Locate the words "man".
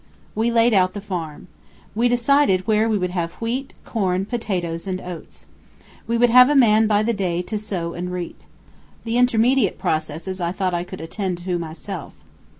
6.55-6.87